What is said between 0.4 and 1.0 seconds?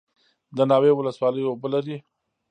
د ناوې